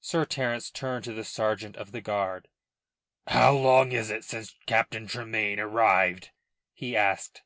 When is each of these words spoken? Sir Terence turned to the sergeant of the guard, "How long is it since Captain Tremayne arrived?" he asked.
Sir 0.00 0.24
Terence 0.24 0.70
turned 0.70 1.04
to 1.04 1.12
the 1.12 1.26
sergeant 1.26 1.76
of 1.76 1.92
the 1.92 2.00
guard, 2.00 2.48
"How 3.26 3.52
long 3.54 3.92
is 3.92 4.08
it 4.08 4.24
since 4.24 4.56
Captain 4.64 5.06
Tremayne 5.06 5.60
arrived?" 5.60 6.30
he 6.72 6.96
asked. 6.96 7.42